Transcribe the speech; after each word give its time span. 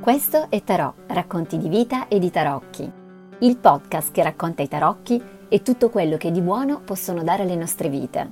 Questo 0.00 0.46
è 0.50 0.62
Tarò, 0.62 0.94
racconti 1.08 1.58
di 1.58 1.68
vita 1.68 2.06
e 2.06 2.18
di 2.20 2.30
tarocchi, 2.30 2.90
il 3.40 3.56
podcast 3.56 4.12
che 4.12 4.22
racconta 4.22 4.62
i 4.62 4.68
tarocchi 4.68 5.20
e 5.48 5.62
tutto 5.62 5.90
quello 5.90 6.16
che 6.16 6.30
di 6.30 6.40
buono 6.40 6.80
possono 6.80 7.22
dare 7.22 7.42
alle 7.42 7.56
nostre 7.56 7.88
vite. 7.88 8.30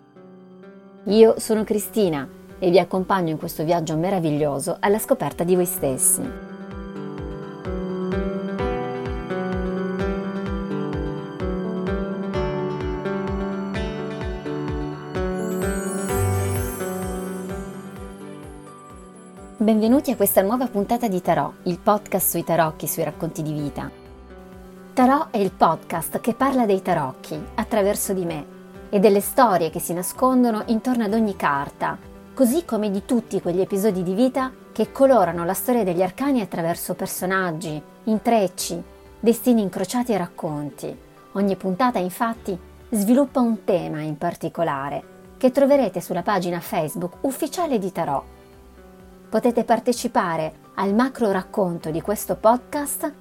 Io 1.05 1.39
sono 1.39 1.65
Cristina 1.65 2.29
e 2.59 2.71
vi 2.71 2.79
accompagno 2.79 3.31
in 3.31 3.39
questo 3.39 3.65
viaggio 3.65 3.97
meraviglioso 3.97 4.77
alla 4.79 4.99
scoperta 4.99 5.45
di 5.45 5.55
voi 5.55 5.67
stessi. 5.67 6.54
Benvenuti 19.65 20.11
a 20.11 20.17
questa 20.17 20.43
nuova 20.43 20.67
puntata 20.67 21.09
di 21.09 21.23
Tarot, 21.23 21.61
il 21.63 21.79
podcast 21.79 22.29
sui 22.29 22.45
tarocchi, 22.45 22.87
sui 22.87 23.03
racconti 23.03 23.41
di 23.41 23.55
vita. 23.55 23.91
Tarot 24.93 25.29
è 25.31 25.39
il 25.39 25.53
podcast 25.53 26.21
che 26.21 26.35
parla 26.35 26.67
dei 26.67 26.83
tarocchi 26.83 27.43
attraverso 27.55 28.13
di 28.13 28.27
me 28.27 28.45
e 28.91 29.01
delle 29.01 29.23
storie 29.23 29.71
che 29.71 29.81
si 29.81 29.95
nascondono 29.95 30.65
intorno 30.67 31.05
ad 31.05 31.15
ogni 31.15 31.35
carta, 31.35 31.97
così 32.35 32.67
come 32.67 32.91
di 32.91 33.07
tutti 33.07 33.41
quegli 33.41 33.63
episodi 33.63 34.03
di 34.03 34.13
vita 34.13 34.53
che 34.71 34.93
colorano 34.93 35.47
la 35.47 35.55
storia 35.55 35.83
degli 35.83 36.03
arcani 36.03 36.43
attraverso 36.43 36.93
personaggi, 36.93 37.83
intrecci, 38.05 38.83
destini 39.19 39.63
incrociati 39.63 40.13
e 40.13 40.19
racconti. 40.19 40.95
Ogni 41.33 41.57
puntata 41.57 41.99
infatti 41.99 42.55
sviluppa 42.91 43.41
un 43.41 43.65
tema 43.65 44.03
in 44.03 44.19
particolare 44.19 45.03
che 45.39 45.51
troverete 45.51 46.03
sulla 46.03 46.23
pagina 46.23 46.61
Facebook 46.61 47.17
ufficiale 47.23 47.79
di 47.79 47.91
Tarot 47.91 48.34
potete 49.35 49.65
partecipare 49.65 50.53
al 50.75 50.95
macro 50.95 51.33
racconto 51.33 51.91
di 51.91 52.01
questo 52.01 52.37
podcast 52.37 53.13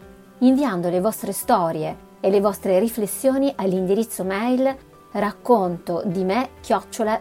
inviando 0.42 0.90
le 0.90 1.02
vostre 1.02 1.32
storie 1.32 1.98
e 2.20 2.30
le 2.30 2.40
vostre 2.40 2.78
riflessioni 2.78 3.52
all'indirizzo 3.56 4.24
mail 4.24 4.78
racconto 5.14 6.04
di 6.06 6.24
me 6.24 6.50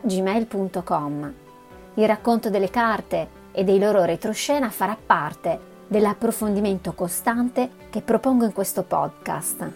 gmail.com. 0.03 1.35
Il 1.95 2.07
racconto 2.07 2.51
delle 2.51 2.69
carte 2.69 3.29
e 3.53 3.65
dei 3.65 3.79
loro 3.79 4.05
retroscena 4.05 4.69
farà 4.69 4.95
parte 4.95 5.59
dell'approfondimento 5.87 6.93
costante 6.93 7.71
che 7.89 8.03
propongo 8.03 8.45
in 8.45 8.53
questo 8.53 8.83
podcast. 8.83 9.73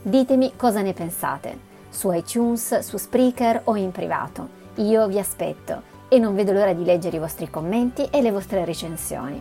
Ditemi 0.00 0.52
cosa 0.54 0.80
ne 0.80 0.92
pensate, 0.92 1.58
su 1.88 2.12
iTunes, 2.12 2.78
su 2.78 2.98
Spreaker 2.98 3.62
o 3.64 3.74
in 3.74 3.90
privato. 3.90 4.48
Io 4.76 5.08
vi 5.08 5.18
aspetto 5.18 5.97
e 6.08 6.18
non 6.18 6.34
vedo 6.34 6.52
l'ora 6.52 6.72
di 6.72 6.84
leggere 6.84 7.16
i 7.16 7.20
vostri 7.20 7.48
commenti 7.50 8.06
e 8.10 8.22
le 8.22 8.30
vostre 8.30 8.64
recensioni. 8.64 9.40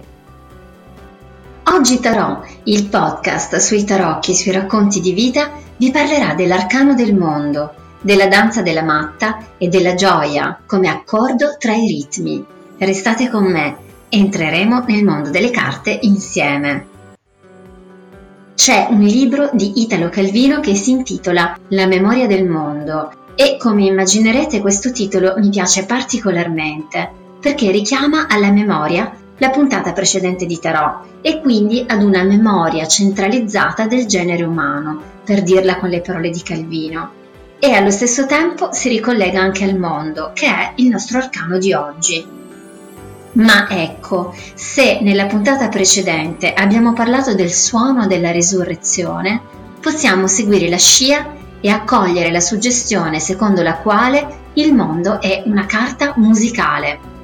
Oggi 1.69 1.99
Tarò, 1.99 2.41
il 2.63 2.87
podcast 2.87 3.57
sui 3.57 3.83
tarocchi 3.83 4.31
e 4.31 4.35
sui 4.35 4.51
racconti 4.51 5.01
di 5.01 5.11
vita, 5.11 5.51
vi 5.75 5.91
parlerà 5.91 6.33
dell'arcano 6.33 6.93
del 6.93 7.13
mondo, 7.13 7.73
della 8.01 8.27
danza 8.27 8.61
della 8.61 8.83
matta 8.83 9.39
e 9.57 9.67
della 9.67 9.93
gioia 9.93 10.61
come 10.65 10.87
accordo 10.87 11.57
tra 11.57 11.73
i 11.73 11.87
ritmi. 11.87 12.45
Restate 12.77 13.29
con 13.29 13.43
me, 13.43 13.77
entreremo 14.09 14.83
nel 14.87 15.03
mondo 15.03 15.29
delle 15.29 15.51
carte 15.51 15.97
insieme. 16.03 16.87
C'è 18.55 18.87
un 18.89 19.01
libro 19.01 19.49
di 19.53 19.81
Italo 19.81 20.09
Calvino 20.09 20.59
che 20.61 20.73
si 20.73 20.91
intitola 20.91 21.57
La 21.69 21.85
memoria 21.85 22.27
del 22.27 22.47
mondo 22.47 23.11
e 23.39 23.55
come 23.59 23.85
immaginerete 23.85 24.61
questo 24.61 24.91
titolo 24.91 25.35
mi 25.37 25.49
piace 25.49 25.85
particolarmente 25.85 27.07
perché 27.39 27.69
richiama 27.69 28.25
alla 28.27 28.51
memoria 28.51 29.15
la 29.37 29.51
puntata 29.51 29.93
precedente 29.93 30.47
di 30.47 30.57
Tarot 30.57 31.19
e 31.21 31.39
quindi 31.39 31.85
ad 31.87 32.01
una 32.01 32.23
memoria 32.23 32.87
centralizzata 32.87 33.85
del 33.85 34.07
genere 34.07 34.43
umano, 34.43 34.99
per 35.23 35.43
dirla 35.43 35.77
con 35.77 35.89
le 35.89 36.01
parole 36.01 36.31
di 36.31 36.41
Calvino. 36.41 37.11
E 37.59 37.73
allo 37.73 37.91
stesso 37.91 38.25
tempo 38.25 38.69
si 38.71 38.89
ricollega 38.89 39.39
anche 39.39 39.65
al 39.65 39.77
mondo, 39.77 40.31
che 40.33 40.47
è 40.47 40.71
il 40.77 40.87
nostro 40.87 41.19
arcano 41.19 41.59
di 41.59 41.73
oggi. 41.73 42.25
Ma 43.33 43.67
ecco, 43.69 44.33
se 44.55 44.99
nella 45.01 45.27
puntata 45.27 45.69
precedente 45.69 46.53
abbiamo 46.53 46.93
parlato 46.93 47.35
del 47.35 47.51
suono 47.51 48.07
della 48.07 48.31
risurrezione, 48.31 49.39
possiamo 49.79 50.25
seguire 50.25 50.69
la 50.69 50.77
scia 50.77 51.36
e 51.61 51.69
accogliere 51.69 52.31
la 52.31 52.39
suggestione 52.39 53.19
secondo 53.19 53.61
la 53.61 53.77
quale 53.77 54.45
il 54.53 54.73
mondo 54.73 55.21
è 55.21 55.43
una 55.45 55.65
carta 55.65 56.13
musicale. 56.17 57.15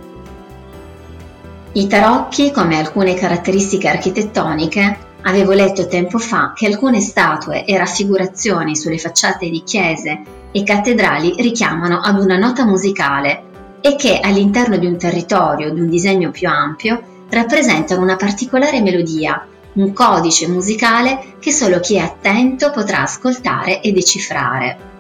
I 1.74 1.88
tarocchi, 1.88 2.52
come 2.52 2.78
alcune 2.78 3.16
caratteristiche 3.16 3.88
architettoniche, 3.88 4.98
avevo 5.22 5.54
letto 5.54 5.88
tempo 5.88 6.18
fa 6.18 6.54
che 6.56 6.68
alcune 6.68 7.00
statue 7.00 7.66
e 7.66 7.78
raffigurazioni 7.78 8.76
sulle 8.76 9.00
facciate 9.00 9.50
di 9.50 9.64
chiese 9.64 10.22
e 10.52 10.64
cattedrali 10.64 11.36
richiamano 11.40 12.00
ad 12.00 12.20
una 12.20 12.38
nota 12.38 12.66
musicale 12.66 13.52
e 13.82 13.96
che 13.96 14.20
all'interno 14.22 14.78
di 14.78 14.86
un 14.86 14.98
territorio, 14.98 15.74
di 15.74 15.80
un 15.80 15.90
disegno 15.90 16.30
più 16.30 16.48
ampio, 16.48 17.02
rappresentano 17.30 18.02
una 18.02 18.16
particolare 18.16 18.82
melodia 18.82 19.48
un 19.74 19.94
codice 19.94 20.48
musicale 20.48 21.36
che 21.40 21.52
solo 21.52 21.80
chi 21.80 21.96
è 21.96 22.00
attento 22.00 22.72
potrà 22.72 23.02
ascoltare 23.02 23.82
e 23.82 23.92
decifrare. 23.92 24.92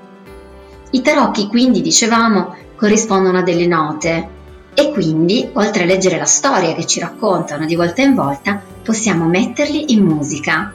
I 0.91 1.01
tarocchi 1.01 1.47
quindi, 1.47 1.81
dicevamo, 1.81 2.55
corrispondono 2.75 3.39
a 3.39 3.43
delle 3.43 3.67
note 3.67 4.29
e 4.73 4.91
quindi, 4.91 5.49
oltre 5.53 5.83
a 5.83 5.85
leggere 5.85 6.17
la 6.17 6.25
storia 6.25 6.73
che 6.73 6.85
ci 6.85 6.99
raccontano 6.99 7.65
di 7.65 7.75
volta 7.75 8.01
in 8.01 8.15
volta, 8.15 8.61
possiamo 8.83 9.25
metterli 9.25 9.93
in 9.93 10.03
musica. 10.03 10.73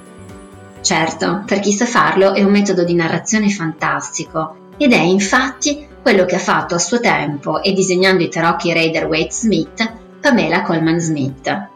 Certo, 0.80 1.42
per 1.44 1.60
chi 1.60 1.72
sa 1.72 1.84
farlo 1.84 2.34
è 2.34 2.42
un 2.42 2.50
metodo 2.50 2.84
di 2.84 2.94
narrazione 2.94 3.50
fantastico 3.50 4.72
ed 4.76 4.92
è 4.92 5.00
infatti 5.00 5.86
quello 6.00 6.24
che 6.24 6.36
ha 6.36 6.40
fatto 6.40 6.74
a 6.76 6.78
suo 6.78 7.00
tempo 7.00 7.62
e 7.62 7.72
disegnando 7.72 8.22
i 8.22 8.28
tarocchi 8.28 8.72
Raider 8.72 9.06
Waite 9.06 9.34
Smith 9.34 9.92
Pamela 10.20 10.62
Coleman 10.62 11.00
Smith. 11.00 11.68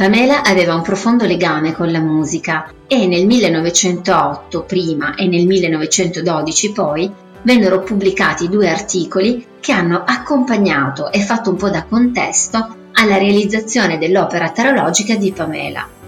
Pamela 0.00 0.44
aveva 0.44 0.74
un 0.74 0.80
profondo 0.80 1.26
legame 1.26 1.74
con 1.74 1.92
la 1.92 2.00
musica 2.00 2.72
e 2.86 3.06
nel 3.06 3.26
1908 3.26 4.62
prima 4.62 5.14
e 5.14 5.26
nel 5.26 5.46
1912 5.46 6.72
poi 6.72 7.12
vennero 7.42 7.82
pubblicati 7.82 8.48
due 8.48 8.70
articoli 8.70 9.46
che 9.60 9.72
hanno 9.72 10.02
accompagnato 10.06 11.12
e 11.12 11.20
fatto 11.20 11.50
un 11.50 11.56
po' 11.56 11.68
da 11.68 11.84
contesto 11.84 12.76
alla 12.92 13.18
realizzazione 13.18 13.98
dell'opera 13.98 14.48
tarologica 14.48 15.16
di 15.16 15.32
Pamela. 15.32 15.99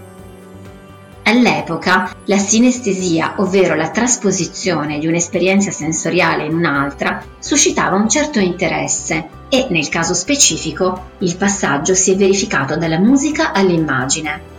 All'epoca 1.25 2.13
la 2.25 2.37
sinestesia, 2.37 3.35
ovvero 3.37 3.75
la 3.75 3.89
trasposizione 3.89 4.99
di 4.99 5.07
un'esperienza 5.07 5.71
sensoriale 5.71 6.45
in 6.45 6.53
un'altra, 6.53 7.23
suscitava 7.39 7.95
un 7.95 8.09
certo 8.09 8.39
interesse 8.39 9.29
e, 9.47 9.67
nel 9.69 9.87
caso 9.87 10.13
specifico, 10.13 11.11
il 11.19 11.37
passaggio 11.37 11.95
si 11.95 12.11
è 12.11 12.15
verificato 12.15 12.75
dalla 12.75 12.99
musica 12.99 13.53
all'immagine. 13.53 14.51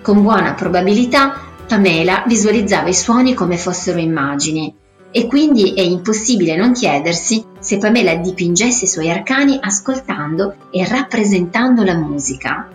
Con 0.00 0.22
buona 0.22 0.54
probabilità 0.54 1.42
Pamela 1.66 2.24
visualizzava 2.26 2.88
i 2.88 2.94
suoni 2.94 3.34
come 3.34 3.58
fossero 3.58 3.98
immagini 3.98 4.74
e 5.10 5.26
quindi 5.26 5.74
è 5.74 5.80
impossibile 5.80 6.56
non 6.56 6.72
chiedersi 6.72 7.44
se 7.58 7.78
Pamela 7.78 8.14
dipingesse 8.14 8.84
i 8.84 8.88
suoi 8.88 9.10
arcani 9.10 9.58
ascoltando 9.60 10.54
e 10.70 10.86
rappresentando 10.86 11.82
la 11.82 11.96
musica. 11.96 12.68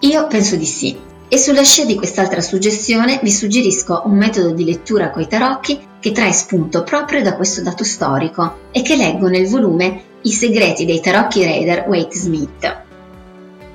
Io 0.00 0.26
penso 0.28 0.56
di 0.56 0.66
sì. 0.66 1.07
E 1.30 1.36
sulla 1.36 1.62
scia 1.62 1.84
di 1.84 1.94
quest'altra 1.94 2.40
suggestione 2.40 3.20
vi 3.22 3.30
suggerisco 3.30 4.00
un 4.06 4.16
metodo 4.16 4.52
di 4.52 4.64
lettura 4.64 5.10
coi 5.10 5.28
tarocchi 5.28 5.78
che 6.00 6.12
trae 6.12 6.32
spunto 6.32 6.84
proprio 6.84 7.22
da 7.22 7.36
questo 7.36 7.60
dato 7.60 7.84
storico 7.84 8.60
e 8.72 8.80
che 8.80 8.96
leggo 8.96 9.28
nel 9.28 9.46
volume 9.46 10.04
I 10.22 10.32
segreti 10.32 10.86
dei 10.86 11.00
tarocchi 11.02 11.44
Raider 11.44 11.84
Waite 11.86 12.16
Smith. 12.16 12.76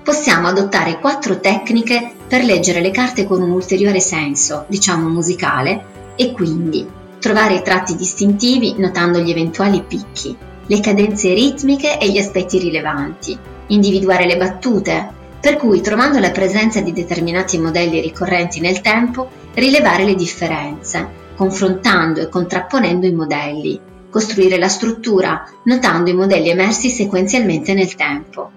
Possiamo 0.03 0.47
adottare 0.47 1.00
quattro 1.00 1.39
tecniche 1.39 2.13
per 2.27 2.44
leggere 2.44 2.81
le 2.81 2.89
carte 2.89 3.25
con 3.25 3.39
un 3.39 3.51
ulteriore 3.51 4.00
senso, 4.00 4.65
diciamo 4.67 5.07
musicale, 5.07 5.85
e 6.15 6.31
quindi 6.31 6.88
trovare 7.19 7.53
i 7.53 7.61
tratti 7.61 7.95
distintivi 7.95 8.73
notando 8.79 9.19
gli 9.19 9.29
eventuali 9.29 9.83
picchi, 9.88 10.35
le 10.65 10.79
cadenze 10.79 11.31
ritmiche 11.35 12.00
e 12.00 12.09
gli 12.09 12.17
aspetti 12.17 12.57
rilevanti, 12.57 13.38
individuare 13.67 14.25
le 14.25 14.38
battute, 14.38 15.21
per 15.43 15.57
cui 15.57 15.81
trovando 15.81 16.19
la 16.19 16.31
presenza 16.31 16.79
di 16.79 16.93
determinati 16.93 17.59
modelli 17.59 17.99
ricorrenti 17.99 18.61
nel 18.61 18.79
tempo, 18.79 19.29
rilevare 19.55 20.05
le 20.05 20.15
differenze, 20.15 21.05
confrontando 21.35 22.21
e 22.21 22.29
contrapponendo 22.29 23.07
i 23.07 23.11
modelli, 23.11 23.77
costruire 24.09 24.57
la 24.57 24.69
struttura, 24.69 25.45
notando 25.65 26.09
i 26.09 26.13
modelli 26.13 26.47
emersi 26.47 26.89
sequenzialmente 26.89 27.73
nel 27.73 27.93
tempo. 27.95 28.51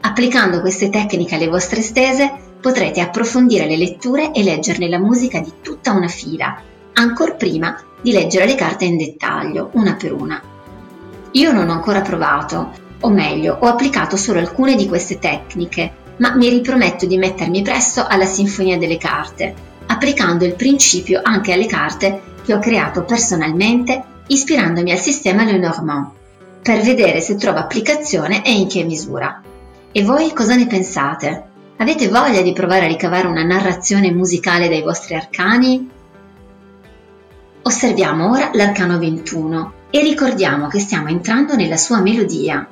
Applicando 0.00 0.62
queste 0.62 0.88
tecniche 0.88 1.34
alle 1.34 1.48
vostre 1.48 1.82
stese, 1.82 2.32
potrete 2.58 3.02
approfondire 3.02 3.66
le 3.66 3.76
letture 3.76 4.32
e 4.32 4.42
leggerne 4.42 4.88
la 4.88 4.98
musica 4.98 5.40
di 5.40 5.52
tutta 5.60 5.92
una 5.92 6.08
fila, 6.08 6.58
ancor 6.94 7.36
prima 7.36 7.78
di 8.00 8.12
leggere 8.12 8.46
le 8.46 8.54
carte 8.54 8.86
in 8.86 8.96
dettaglio, 8.96 9.68
una 9.74 9.94
per 9.94 10.14
una. 10.14 10.40
Io 11.32 11.52
non 11.52 11.68
ho 11.68 11.72
ancora 11.72 12.00
provato, 12.00 12.88
o 13.00 13.10
meglio, 13.10 13.58
ho 13.60 13.66
applicato 13.66 14.16
solo 14.16 14.38
alcune 14.38 14.74
di 14.74 14.88
queste 14.88 15.18
tecniche, 15.18 15.99
ma 16.20 16.34
mi 16.34 16.48
riprometto 16.48 17.06
di 17.06 17.18
mettermi 17.18 17.62
presto 17.62 18.06
alla 18.06 18.26
Sinfonia 18.26 18.78
delle 18.78 18.98
carte, 18.98 19.54
applicando 19.86 20.44
il 20.44 20.54
principio 20.54 21.20
anche 21.22 21.52
alle 21.52 21.66
carte 21.66 22.20
che 22.44 22.54
ho 22.54 22.58
creato 22.58 23.04
personalmente 23.04 24.04
ispirandomi 24.26 24.92
al 24.92 24.98
sistema 24.98 25.44
Lenormand, 25.44 26.08
per 26.62 26.80
vedere 26.82 27.20
se 27.20 27.36
trova 27.36 27.60
applicazione 27.60 28.44
e 28.44 28.52
in 28.52 28.68
che 28.68 28.84
misura. 28.84 29.42
E 29.92 30.04
voi 30.04 30.32
cosa 30.32 30.54
ne 30.54 30.66
pensate? 30.66 31.44
Avete 31.78 32.08
voglia 32.08 32.42
di 32.42 32.52
provare 32.52 32.84
a 32.84 32.88
ricavare 32.88 33.26
una 33.26 33.42
narrazione 33.42 34.12
musicale 34.12 34.68
dai 34.68 34.82
vostri 34.82 35.14
arcani? 35.14 35.88
Osserviamo 37.62 38.30
ora 38.30 38.50
l'arcano 38.52 38.98
21 38.98 39.72
e 39.90 40.02
ricordiamo 40.02 40.68
che 40.68 40.78
stiamo 40.78 41.08
entrando 41.08 41.56
nella 41.56 41.78
sua 41.78 42.00
melodia. 42.00 42.66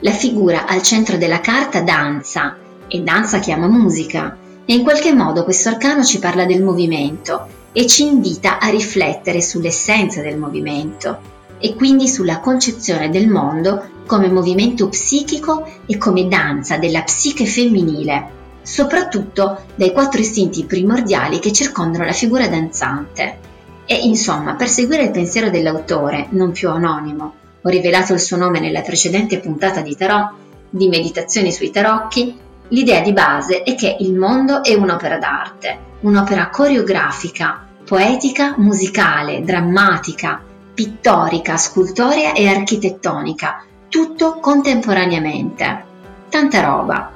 La 0.00 0.12
figura 0.12 0.66
al 0.66 0.82
centro 0.82 1.18
della 1.18 1.40
carta 1.40 1.82
danza 1.82 2.56
e 2.90 3.00
danza 3.00 3.38
chiama 3.38 3.68
musica 3.68 4.36
e 4.64 4.74
in 4.74 4.82
qualche 4.82 5.14
modo 5.14 5.44
questo 5.44 5.68
arcano 5.68 6.04
ci 6.04 6.18
parla 6.18 6.44
del 6.44 6.62
movimento 6.62 7.46
e 7.72 7.86
ci 7.86 8.04
invita 8.04 8.58
a 8.58 8.68
riflettere 8.68 9.40
sull'essenza 9.40 10.20
del 10.22 10.36
movimento 10.36 11.38
e 11.58 11.74
quindi 11.74 12.08
sulla 12.08 12.40
concezione 12.40 13.10
del 13.10 13.28
mondo 13.28 13.98
come 14.06 14.28
movimento 14.28 14.88
psichico 14.88 15.64
e 15.86 15.96
come 15.96 16.26
danza 16.26 16.78
della 16.78 17.02
psiche 17.02 17.46
femminile, 17.46 18.28
soprattutto 18.62 19.62
dai 19.76 19.92
quattro 19.92 20.20
istinti 20.20 20.64
primordiali 20.64 21.38
che 21.38 21.52
circondano 21.52 22.04
la 22.04 22.12
figura 22.12 22.48
danzante. 22.48 23.38
E 23.84 23.94
insomma, 23.94 24.54
per 24.54 24.68
seguire 24.68 25.04
il 25.04 25.10
pensiero 25.10 25.50
dell'autore, 25.50 26.26
non 26.30 26.50
più 26.52 26.70
anonimo, 26.70 27.34
ho 27.62 27.68
rivelato 27.68 28.14
il 28.14 28.20
suo 28.20 28.36
nome 28.36 28.58
nella 28.58 28.80
precedente 28.80 29.38
puntata 29.38 29.80
di 29.80 29.94
Tarot, 29.94 30.32
di 30.70 30.88
Meditazioni 30.88 31.52
sui 31.52 31.70
tarocchi, 31.70 32.36
l'idea 32.70 33.00
di 33.00 33.12
base 33.12 33.62
è 33.62 33.74
che 33.74 33.96
il 34.00 34.14
mondo 34.14 34.62
è 34.62 34.74
un'opera 34.74 35.18
d'arte, 35.18 35.78
un'opera 36.00 36.48
coreografica, 36.48 37.66
poetica, 37.84 38.54
musicale, 38.58 39.42
drammatica, 39.42 40.40
pittorica, 40.72 41.56
scultorea 41.56 42.32
e 42.32 42.48
architettonica, 42.48 43.64
tutto 43.88 44.38
contemporaneamente. 44.40 45.84
Tanta 46.28 46.60
roba. 46.60 47.10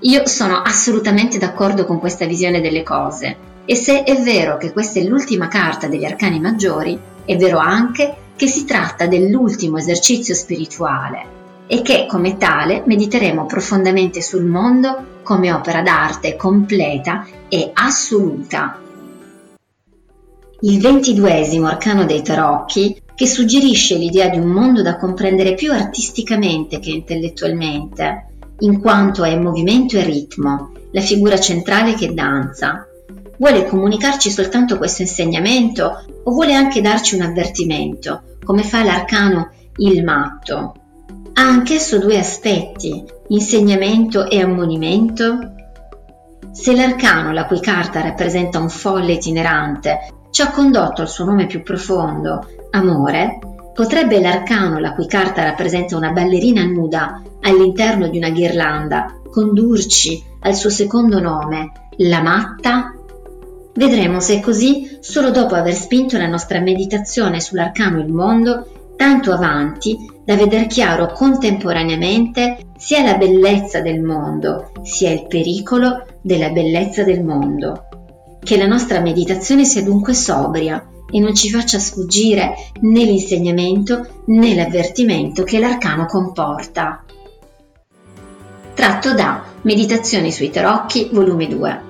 Io 0.00 0.26
sono 0.26 0.62
assolutamente 0.62 1.38
d'accordo 1.38 1.84
con 1.86 1.98
questa 1.98 2.26
visione 2.26 2.60
delle 2.60 2.82
cose 2.82 3.36
e 3.64 3.74
se 3.74 4.04
è 4.04 4.20
vero 4.20 4.58
che 4.58 4.72
questa 4.72 5.00
è 5.00 5.02
l'ultima 5.02 5.48
carta 5.48 5.88
degli 5.88 6.04
arcani 6.04 6.38
maggiori, 6.38 6.98
è 7.24 7.36
vero 7.36 7.58
anche 7.58 8.14
che 8.36 8.46
si 8.46 8.64
tratta 8.64 9.06
dell'ultimo 9.06 9.78
esercizio 9.78 10.34
spirituale 10.34 11.33
e 11.66 11.82
che 11.82 12.06
come 12.08 12.36
tale 12.36 12.82
mediteremo 12.84 13.46
profondamente 13.46 14.20
sul 14.20 14.44
mondo 14.44 15.20
come 15.22 15.52
opera 15.52 15.82
d'arte 15.82 16.36
completa 16.36 17.26
e 17.48 17.70
assoluta 17.72 18.78
il 20.66 20.80
ventiduesimo 20.80 21.66
arcano 21.66 22.06
dei 22.06 22.22
tarocchi, 22.22 22.98
che 23.14 23.26
suggerisce 23.26 23.96
l'idea 23.96 24.28
di 24.28 24.38
un 24.38 24.48
mondo 24.48 24.80
da 24.80 24.96
comprendere 24.96 25.54
più 25.54 25.70
artisticamente 25.70 26.78
che 26.78 26.88
intellettualmente, 26.88 28.28
in 28.60 28.80
quanto 28.80 29.24
è 29.24 29.36
movimento 29.36 29.98
e 29.98 30.04
ritmo, 30.04 30.72
la 30.92 31.02
figura 31.02 31.38
centrale 31.38 31.94
che 31.94 32.14
danza. 32.14 32.86
Vuole 33.36 33.66
comunicarci 33.66 34.30
soltanto 34.30 34.78
questo 34.78 35.02
insegnamento 35.02 36.02
o 36.22 36.32
vuole 36.32 36.54
anche 36.54 36.80
darci 36.80 37.14
un 37.14 37.22
avvertimento, 37.22 38.22
come 38.42 38.62
fa 38.62 38.82
l'arcano 38.82 39.50
il 39.76 40.02
matto? 40.02 40.76
Ha 41.36 41.42
anch'esso 41.42 41.98
due 41.98 42.16
aspetti, 42.16 43.04
insegnamento 43.28 44.30
e 44.30 44.40
ammonimento? 44.40 45.54
Se 46.52 46.76
l'arcano, 46.76 47.32
la 47.32 47.46
cui 47.46 47.58
carta 47.58 48.00
rappresenta 48.00 48.60
un 48.60 48.68
folle 48.68 49.14
itinerante, 49.14 50.12
ci 50.30 50.42
ha 50.42 50.52
condotto 50.52 51.02
al 51.02 51.08
suo 51.08 51.24
nome 51.24 51.46
più 51.46 51.64
profondo, 51.64 52.46
amore, 52.70 53.40
potrebbe 53.74 54.20
l'arcano, 54.20 54.78
la 54.78 54.94
cui 54.94 55.08
carta 55.08 55.42
rappresenta 55.42 55.96
una 55.96 56.12
ballerina 56.12 56.62
nuda 56.64 57.20
all'interno 57.40 58.06
di 58.06 58.18
una 58.18 58.30
ghirlanda, 58.30 59.20
condurci 59.28 60.22
al 60.42 60.54
suo 60.54 60.70
secondo 60.70 61.18
nome, 61.18 61.72
la 61.96 62.22
matta? 62.22 62.94
Vedremo 63.74 64.20
se 64.20 64.36
è 64.36 64.40
così 64.40 64.98
solo 65.00 65.32
dopo 65.32 65.56
aver 65.56 65.74
spinto 65.74 66.16
la 66.16 66.28
nostra 66.28 66.60
meditazione 66.60 67.40
sull'arcano 67.40 67.98
il 67.98 68.12
mondo 68.12 68.94
tanto 68.96 69.32
avanti 69.32 70.12
da 70.24 70.36
veder 70.36 70.66
chiaro 70.66 71.12
contemporaneamente 71.12 72.58
sia 72.76 73.02
la 73.02 73.16
bellezza 73.16 73.80
del 73.80 74.00
mondo, 74.00 74.72
sia 74.82 75.10
il 75.10 75.26
pericolo 75.26 76.06
della 76.22 76.50
bellezza 76.50 77.04
del 77.04 77.22
mondo. 77.22 77.88
Che 78.42 78.56
la 78.56 78.66
nostra 78.66 79.00
meditazione 79.00 79.64
sia 79.64 79.82
dunque 79.82 80.14
sobria 80.14 80.86
e 81.10 81.20
non 81.20 81.34
ci 81.34 81.50
faccia 81.50 81.78
sfuggire 81.78 82.54
né 82.80 83.04
l'insegnamento 83.04 84.22
né 84.26 84.54
l'avvertimento 84.54 85.44
che 85.44 85.58
l'arcano 85.58 86.06
comporta. 86.06 87.04
Tratto 88.74 89.14
da 89.14 89.52
Meditazioni 89.64 90.30
sui 90.30 90.50
tarocchi, 90.50 91.08
volume 91.10 91.48
2. 91.48 91.80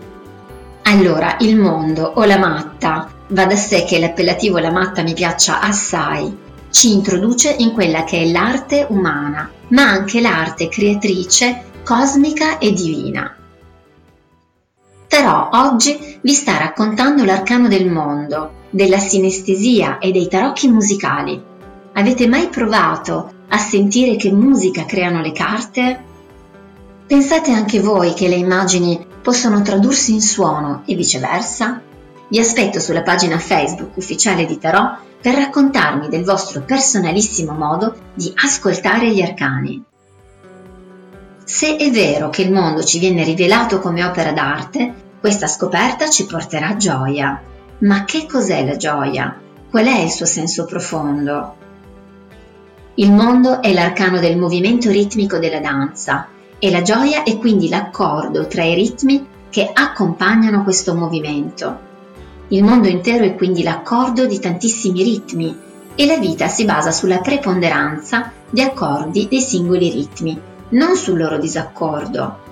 Allora, 0.83 1.37
il 1.41 1.57
mondo 1.57 2.13
o 2.15 2.25
la 2.25 2.39
matta, 2.39 3.11
va 3.31 3.47
da 3.47 3.57
sé 3.57 3.83
che 3.83 3.99
l'appellativo 3.99 4.59
la 4.59 4.71
matta 4.71 5.03
mi 5.03 5.13
piaccia 5.13 5.59
assai, 5.59 6.44
ci 6.75 6.93
introduce 6.93 7.55
in 7.57 7.71
quella 7.71 8.03
che 8.03 8.21
è 8.21 8.27
l'arte 8.27 8.85
umana, 8.91 9.49
ma 9.69 9.89
anche 9.89 10.21
l'arte 10.21 10.69
creatrice, 10.69 11.67
cosmica 11.85 12.59
e 12.59 12.73
divina. 12.73 13.33
Tarò 15.07 15.51
oggi 15.53 16.19
vi 16.21 16.33
sta 16.33 16.59
raccontando 16.59 17.25
l'arcano 17.25 17.69
del 17.69 17.89
mondo, 17.89 18.65
della 18.71 18.99
sinestesia 18.99 19.99
e 19.99 20.11
dei 20.11 20.27
tarocchi 20.27 20.69
musicali. 20.69 21.41
Avete 21.93 22.27
mai 22.27 22.49
provato 22.49 23.33
a 23.51 23.59
sentire 23.59 24.17
che 24.17 24.33
musica 24.33 24.85
creano 24.85 25.21
le 25.21 25.31
carte? 25.31 26.05
Pensate 27.07 27.53
anche 27.53 27.79
voi 27.79 28.15
che 28.15 28.27
le 28.27 28.35
immagini 28.35 29.07
possono 29.23 29.63
tradursi 29.63 30.13
in 30.13 30.23
suono 30.23 30.83
e 30.87 30.97
viceversa? 30.97 31.81
Vi 32.27 32.39
aspetto 32.41 32.81
sulla 32.81 33.03
pagina 33.03 33.39
Facebook 33.39 33.97
ufficiale 33.97 34.45
di 34.45 34.59
Tarot 34.59 35.13
per 35.25 35.37
raccontarmi 35.37 36.11
del 36.11 36.23
vostro 36.23 36.61
personalissimo 36.61 37.55
modo 37.55 37.95
di 38.13 38.31
ascoltare 38.45 39.09
gli 39.09 39.23
arcani. 39.23 39.83
Se 41.43 41.77
è 41.77 41.91
vero 41.91 42.29
che 42.29 42.43
il 42.43 42.53
mondo 42.53 42.85
ci 42.85 42.99
viene 42.99 43.25
rivelato 43.25 43.81
come 43.81 44.05
opera 44.05 44.33
d'arte, 44.33 44.93
questa 45.19 45.47
scoperta 45.47 46.11
ci 46.11 46.27
porterà 46.27 46.77
gioia. 46.77 47.41
Ma 47.79 48.05
che 48.05 48.27
cos'è 48.27 48.67
la 48.67 48.77
gioia? 48.77 49.41
Qual 49.71 49.87
è 49.87 50.01
il 50.01 50.11
suo 50.11 50.27
senso 50.27 50.67
profondo? 50.67 51.57
Il 52.97 53.11
mondo 53.11 53.63
è 53.63 53.73
l'arcano 53.73 54.21
del 54.21 54.37
movimento 54.37 54.91
ritmico 54.91 55.39
della 55.39 55.61
danza 55.61 56.29
e 56.59 56.71
la 56.71 56.83
gioia 56.83 57.23
è 57.23 57.39
quindi 57.39 57.71
l'accordo 57.71 58.47
tra 58.47 58.63
i 58.63 58.75
ritmi 58.75 59.27
che 59.49 59.71
accompagnano 59.73 60.63
questo 60.63 60.95
movimento. 60.95 61.93
Il 62.49 62.63
mondo 62.63 62.89
intero 62.89 63.25
è 63.25 63.35
quindi 63.35 63.63
l'accordo 63.63 64.27
di 64.27 64.39
tantissimi 64.39 65.03
ritmi 65.03 65.57
e 65.95 66.07
la 66.07 66.19
vita 66.19 66.47
si 66.49 66.67
basa 66.67 66.91
sulla 66.91 67.21
preponderanza 67.21 68.33
di 68.51 68.61
accordi 68.61 69.29
dei 69.31 69.41
singoli 69.41 69.91
ritmi, 69.91 70.39
non 70.71 70.95
sul 70.97 71.19
loro 71.19 71.39
disaccordo. 71.39 72.43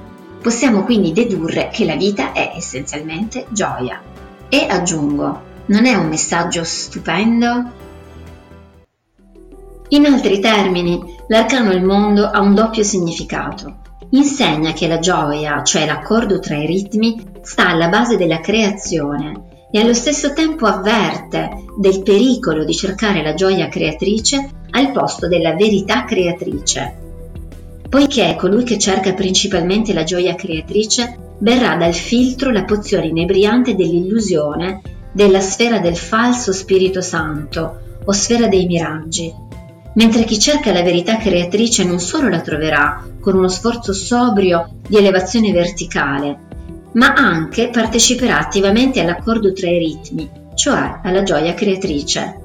Possiamo 0.41 0.85
quindi 0.85 1.13
dedurre 1.13 1.69
che 1.71 1.85
la 1.85 1.95
vita 1.95 2.33
è 2.33 2.53
essenzialmente 2.57 3.47
gioia. 3.51 4.01
E 4.49 4.67
aggiungo, 4.67 5.43
non 5.67 5.85
è 5.85 5.95
un 5.95 6.09
messaggio 6.09 6.65
stupendo? 6.65 7.81
In 9.89 10.07
altri 10.07 10.41
termini, 10.41 11.17
l'arcano 11.29 11.71
il 11.71 11.85
mondo 11.85 12.25
ha 12.25 12.41
un 12.41 12.55
doppio 12.55 12.83
significato. 12.83 13.81
Insegna 14.11 14.73
che 14.73 14.89
la 14.89 14.99
gioia, 14.99 15.63
cioè 15.63 15.85
l'accordo 15.85 16.39
tra 16.39 16.57
i 16.57 16.67
ritmi, 16.67 17.23
sta 17.43 17.69
alla 17.69 17.89
base 17.89 18.17
della 18.17 18.41
creazione 18.41 19.51
e 19.73 19.81
allo 19.81 19.95
stesso 19.95 20.35
tempo 20.35 20.67
avverte 20.67 21.65
del 21.79 22.03
pericolo 22.03 22.63
di 22.63 22.75
cercare 22.75 23.23
la 23.23 23.33
gioia 23.33 23.69
creatrice 23.69 24.51
al 24.71 24.93
posto 24.93 25.29
della 25.29 25.55
verità 25.55 26.05
creatrice, 26.05 26.95
poiché 27.89 28.37
colui 28.39 28.65
che 28.65 28.79
cerca 28.79 29.15
principalmente 29.15 29.95
la 29.95 30.05
gioia 30.05 30.35
creatrice 30.35 31.17
berrà 31.39 31.77
dal 31.77 31.95
filtro 31.95 32.51
la 32.51 32.65
pozione 32.65 33.07
inebriante 33.07 33.75
dell'illusione 33.75 34.83
della 35.11 35.41
sfera 35.41 35.79
del 35.79 35.97
falso 35.97 36.53
Spirito 36.53 37.01
Santo 37.01 37.81
o 38.05 38.13
sfera 38.13 38.49
dei 38.49 38.67
miraggi, 38.67 39.33
mentre 39.95 40.25
chi 40.25 40.39
cerca 40.39 40.71
la 40.71 40.83
verità 40.83 41.17
creatrice 41.17 41.85
non 41.85 41.99
solo 41.99 42.29
la 42.29 42.41
troverà 42.41 43.05
con 43.21 43.37
uno 43.37 43.49
sforzo 43.49 43.95
sobrio 43.95 44.69
di 44.87 44.97
elevazione 44.97 45.51
verticale, 45.51 46.51
ma 46.95 47.15
anche 47.15 47.71
parteciperà 47.71 48.39
attivamente 48.39 49.01
all'accordo 49.01 49.53
tra 49.53 49.69
i 49.69 49.79
ritmi, 49.79 50.31
cioè 50.55 51.01
alla 51.03 51.23
gioia 51.23 51.55
creatrice. 51.55 52.39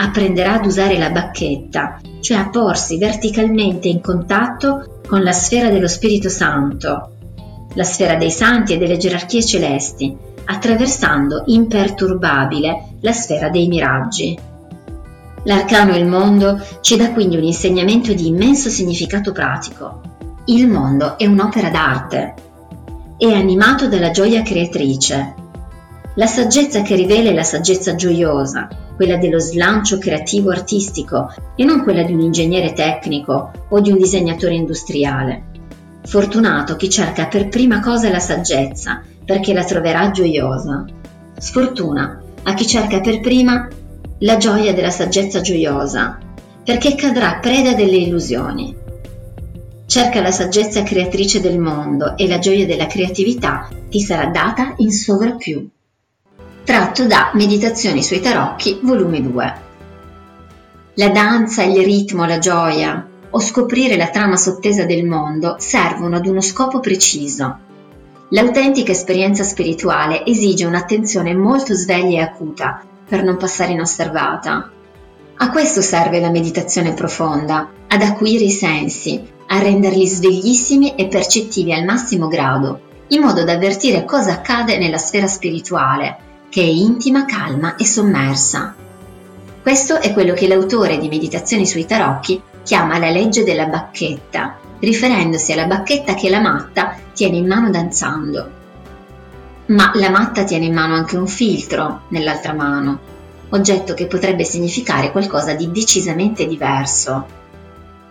apprenderà 0.00 0.54
ad 0.54 0.64
usare 0.64 0.96
la 0.96 1.10
bacchetta, 1.10 2.00
cioè 2.20 2.36
a 2.36 2.48
porsi 2.50 2.98
verticalmente 2.98 3.88
in 3.88 4.00
contatto 4.00 5.00
con 5.08 5.22
la 5.24 5.32
sfera 5.32 5.70
dello 5.70 5.88
Spirito 5.88 6.28
Santo, 6.28 7.10
la 7.74 7.82
sfera 7.82 8.14
dei 8.14 8.30
santi 8.30 8.74
e 8.74 8.78
delle 8.78 8.96
gerarchie 8.96 9.44
celesti, 9.44 10.16
attraversando 10.44 11.42
imperturbabile 11.46 12.98
la 13.00 13.12
sfera 13.12 13.48
dei 13.48 13.66
miraggi. 13.66 14.38
L'arcano 15.44 15.96
Il 15.96 16.06
Mondo 16.06 16.60
ci 16.80 16.96
dà 16.96 17.12
quindi 17.12 17.36
un 17.36 17.44
insegnamento 17.44 18.12
di 18.12 18.26
immenso 18.26 18.68
significato 18.68 19.32
pratico. 19.32 20.00
Il 20.46 20.66
mondo 20.68 21.18
è 21.18 21.26
un'opera 21.26 21.70
d'arte. 21.70 22.34
È 23.20 23.26
animato 23.32 23.88
dalla 23.88 24.12
gioia 24.12 24.42
creatrice. 24.42 25.34
La 26.14 26.26
saggezza 26.26 26.82
che 26.82 26.94
rivela 26.94 27.30
è 27.30 27.34
la 27.34 27.42
saggezza 27.42 27.96
gioiosa, 27.96 28.68
quella 28.94 29.16
dello 29.16 29.40
slancio 29.40 29.98
creativo 29.98 30.52
artistico 30.52 31.34
e 31.56 31.64
non 31.64 31.82
quella 31.82 32.04
di 32.04 32.12
un 32.12 32.20
ingegnere 32.20 32.72
tecnico 32.74 33.50
o 33.70 33.80
di 33.80 33.90
un 33.90 33.98
disegnatore 33.98 34.54
industriale. 34.54 35.42
Fortunato 36.04 36.76
chi 36.76 36.88
cerca 36.88 37.26
per 37.26 37.48
prima 37.48 37.80
cosa 37.80 38.08
la 38.08 38.20
saggezza, 38.20 39.02
perché 39.24 39.52
la 39.52 39.64
troverà 39.64 40.12
gioiosa. 40.12 40.84
Sfortuna 41.36 42.22
a 42.44 42.54
chi 42.54 42.68
cerca 42.68 43.00
per 43.00 43.18
prima 43.18 43.66
la 44.20 44.36
gioia 44.36 44.72
della 44.72 44.90
saggezza 44.90 45.40
gioiosa, 45.40 46.18
perché 46.62 46.94
cadrà 46.94 47.40
preda 47.40 47.74
delle 47.74 47.96
illusioni. 47.96 48.76
Cerca 49.88 50.20
la 50.20 50.30
saggezza 50.30 50.82
creatrice 50.82 51.40
del 51.40 51.58
mondo 51.58 52.14
e 52.18 52.28
la 52.28 52.38
gioia 52.38 52.66
della 52.66 52.86
creatività 52.86 53.70
ti 53.88 54.02
sarà 54.02 54.26
data 54.26 54.74
in 54.76 54.92
sovrappiù. 54.92 55.66
Tratto 56.62 57.06
da 57.06 57.30
Meditazioni 57.32 58.02
sui 58.02 58.20
tarocchi, 58.20 58.80
volume 58.82 59.22
2. 59.22 59.54
La 60.96 61.08
danza, 61.08 61.62
il 61.62 61.82
ritmo, 61.82 62.26
la 62.26 62.36
gioia 62.36 63.08
o 63.30 63.40
scoprire 63.40 63.96
la 63.96 64.10
trama 64.10 64.36
sottesa 64.36 64.84
del 64.84 65.06
mondo 65.06 65.56
servono 65.58 66.16
ad 66.16 66.26
uno 66.26 66.42
scopo 66.42 66.80
preciso. 66.80 67.58
L'autentica 68.28 68.92
esperienza 68.92 69.42
spirituale 69.42 70.26
esige 70.26 70.66
un'attenzione 70.66 71.34
molto 71.34 71.72
sveglia 71.72 72.18
e 72.18 72.24
acuta 72.24 72.84
per 73.08 73.24
non 73.24 73.38
passare 73.38 73.72
inosservata. 73.72 74.70
A 75.36 75.50
questo 75.50 75.80
serve 75.80 76.20
la 76.20 76.28
meditazione 76.28 76.92
profonda, 76.92 77.70
ad 77.86 78.02
acuire 78.02 78.44
i 78.44 78.50
sensi, 78.50 79.36
a 79.48 79.58
renderli 79.58 80.06
sveglissimi 80.06 80.94
e 80.94 81.08
percettivi 81.08 81.72
al 81.72 81.84
massimo 81.84 82.28
grado, 82.28 82.80
in 83.08 83.22
modo 83.22 83.44
da 83.44 83.52
avvertire 83.52 84.04
cosa 84.04 84.32
accade 84.32 84.78
nella 84.78 84.98
sfera 84.98 85.26
spirituale, 85.26 86.16
che 86.48 86.62
è 86.62 86.66
intima, 86.66 87.24
calma 87.24 87.76
e 87.76 87.84
sommersa. 87.84 88.74
Questo 89.62 90.00
è 90.00 90.12
quello 90.12 90.32
che 90.32 90.48
l'autore 90.48 90.98
di 90.98 91.08
Meditazioni 91.08 91.66
sui 91.66 91.84
tarocchi 91.84 92.40
chiama 92.62 92.98
la 92.98 93.10
legge 93.10 93.44
della 93.44 93.66
bacchetta, 93.66 94.56
riferendosi 94.78 95.52
alla 95.52 95.66
bacchetta 95.66 96.14
che 96.14 96.30
la 96.30 96.40
matta 96.40 96.96
tiene 97.12 97.36
in 97.36 97.46
mano 97.46 97.70
danzando 97.70 98.56
ma 99.68 99.90
la 99.94 100.10
matta 100.10 100.44
tiene 100.44 100.66
in 100.66 100.74
mano 100.74 100.94
anche 100.94 101.16
un 101.16 101.26
filtro 101.26 102.02
nell'altra 102.08 102.54
mano, 102.54 102.98
oggetto 103.50 103.94
che 103.94 104.06
potrebbe 104.06 104.44
significare 104.44 105.10
qualcosa 105.10 105.54
di 105.54 105.70
decisamente 105.70 106.46
diverso. 106.46 107.26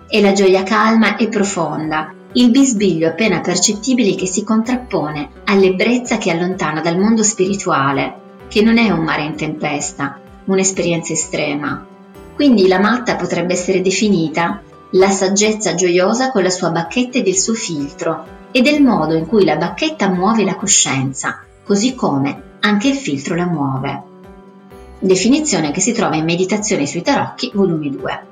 E 0.10 0.22
la 0.22 0.32
gioia 0.32 0.64
calma 0.64 1.18
e 1.18 1.28
profonda, 1.28 2.14
il 2.34 2.50
bisbiglio 2.50 3.10
appena 3.10 3.42
percettibile 3.42 4.16
che 4.16 4.26
si 4.26 4.42
contrappone 4.42 5.30
all'ebbrezza 5.44 6.18
che 6.18 6.32
allontana 6.32 6.80
dal 6.80 6.98
mondo 6.98 7.24
spirituale, 7.24 8.14
che 8.48 8.62
non 8.62 8.78
è 8.78 8.90
un 8.90 9.04
mare 9.04 9.24
in 9.24 9.36
tempesta, 9.36 10.18
un'esperienza 10.46 11.12
estrema. 11.12 11.86
Quindi 12.36 12.68
la 12.68 12.80
matta 12.80 13.18
potrebbe 13.18 13.52
essere 13.52 13.82
definita 13.82 14.62
la 14.92 15.10
saggezza 15.10 15.76
gioiosa 15.76 16.32
con 16.32 16.42
la 16.42 16.50
sua 16.52 16.70
bacchetta 16.70 17.18
ed 17.18 17.28
il 17.28 17.38
suo 17.38 17.54
filtro, 17.54 18.24
e 18.52 18.62
del 18.62 18.82
modo 18.82 19.14
in 19.14 19.26
cui 19.26 19.44
la 19.44 19.58
bacchetta 19.58 20.08
muove 20.08 20.46
la 20.46 20.56
coscienza, 20.56 21.44
così 21.66 21.96
come 21.96 22.44
anche 22.62 22.88
il 22.88 22.96
filtro 22.96 23.36
la 23.36 23.46
muove. 23.46 24.04
Definizione 25.00 25.72
che 25.72 25.82
si 25.82 25.92
trova 25.92 26.16
in 26.16 26.24
Meditazioni 26.24 26.88
sui 26.88 27.02
tarocchi, 27.02 27.52
volume 27.54 27.90
2. 27.90 28.26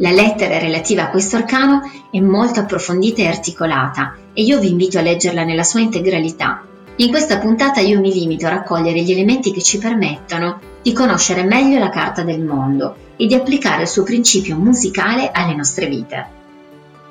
La 0.00 0.12
lettera 0.12 0.58
relativa 0.58 1.04
a 1.04 1.10
questo 1.10 1.36
arcano 1.36 1.80
è 2.12 2.20
molto 2.20 2.60
approfondita 2.60 3.22
e 3.22 3.26
articolata 3.26 4.14
e 4.32 4.42
io 4.42 4.60
vi 4.60 4.70
invito 4.70 4.98
a 4.98 5.02
leggerla 5.02 5.42
nella 5.42 5.64
sua 5.64 5.80
integralità. 5.80 6.62
In 6.96 7.10
questa 7.10 7.38
puntata 7.38 7.80
io 7.80 7.98
mi 7.98 8.12
limito 8.12 8.46
a 8.46 8.50
raccogliere 8.50 9.02
gli 9.02 9.10
elementi 9.10 9.52
che 9.52 9.60
ci 9.60 9.78
permettono 9.78 10.60
di 10.82 10.92
conoscere 10.92 11.42
meglio 11.42 11.80
la 11.80 11.90
carta 11.90 12.22
del 12.22 12.44
mondo 12.44 12.94
e 13.16 13.26
di 13.26 13.34
applicare 13.34 13.82
il 13.82 13.88
suo 13.88 14.04
principio 14.04 14.56
musicale 14.56 15.32
alle 15.32 15.56
nostre 15.56 15.86
vite. 15.86 16.26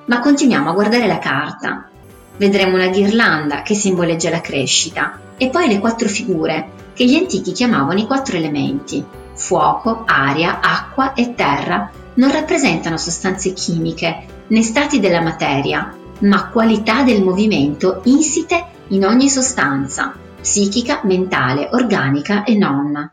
Ma 0.05 0.21
continuiamo 0.21 0.69
a 0.69 0.73
guardare 0.73 1.07
la 1.07 1.19
carta. 1.19 1.89
Vedremo 2.37 2.75
una 2.75 2.87
ghirlanda 2.87 3.63
che 3.63 3.73
simboleggia 3.73 4.29
la 4.29 4.39
crescita, 4.39 5.19
e 5.35 5.49
poi 5.49 5.67
le 5.67 5.79
quattro 5.79 6.07
figure 6.07 6.69
che 6.93 7.03
gli 7.03 7.15
antichi 7.15 7.51
chiamavano 7.51 7.99
i 7.99 8.05
quattro 8.05 8.37
elementi. 8.37 9.03
Fuoco, 9.33 10.03
aria, 10.05 10.61
acqua 10.61 11.13
e 11.13 11.35
terra 11.35 11.91
non 12.17 12.31
rappresentano 12.31 12.97
sostanze 12.97 13.53
chimiche 13.53 14.25
né 14.47 14.61
stati 14.61 14.99
della 14.99 15.21
materia, 15.21 15.95
ma 16.19 16.49
qualità 16.49 17.03
del 17.03 17.23
movimento 17.23 18.01
insite 18.05 18.65
in 18.89 19.05
ogni 19.05 19.29
sostanza, 19.29 20.13
psichica, 20.39 21.01
mentale, 21.03 21.69
organica 21.71 22.43
e 22.43 22.55
non. 22.55 23.11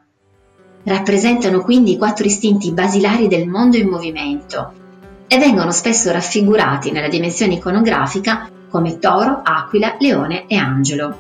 Rappresentano 0.85 1.61
quindi 1.63 1.93
i 1.93 1.99
quattro 1.99 2.27
istinti 2.27 2.73
basilari 2.73 3.29
del 3.29 3.49
mondo 3.49 3.77
in 3.77 3.89
movimento 3.89 4.73
e 5.27 5.39
vengono 5.39 5.73
spesso 5.73 6.13
raffigurati 6.13 6.91
nella 6.91 7.09
dimensione 7.09 7.55
iconografica 7.55 8.49
come 8.69 8.99
toro, 8.99 9.41
aquila, 9.43 9.97
leone 9.99 10.47
e 10.47 10.57
angelo. 10.57 11.17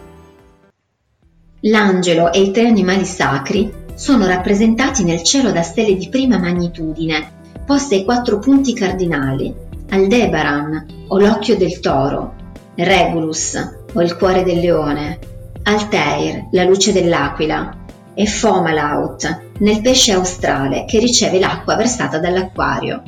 L'angelo 1.60 2.32
e 2.32 2.42
i 2.42 2.50
tre 2.50 2.66
animali 2.66 3.04
sacri 3.04 3.72
sono 3.94 4.26
rappresentati 4.26 5.04
nel 5.04 5.22
cielo 5.22 5.50
da 5.50 5.62
stelle 5.62 5.96
di 5.96 6.08
prima 6.08 6.38
magnitudine, 6.38 7.33
poste 7.64 7.96
ai 7.96 8.04
quattro 8.04 8.38
punti 8.38 8.74
cardinali, 8.74 9.54
Aldebaran 9.90 11.06
o 11.08 11.18
l'occhio 11.18 11.56
del 11.56 11.80
toro, 11.80 12.34
Regulus 12.74 13.76
o 13.92 14.02
il 14.02 14.16
cuore 14.16 14.42
del 14.42 14.58
leone, 14.58 15.18
Altair, 15.62 16.48
la 16.50 16.64
luce 16.64 16.92
dell'aquila, 16.92 17.82
e 18.14 18.26
Fomalaut, 18.26 19.50
nel 19.58 19.80
pesce 19.80 20.12
australe 20.12 20.84
che 20.84 20.98
riceve 20.98 21.38
l'acqua 21.38 21.74
versata 21.76 22.18
dall'acquario. 22.18 23.02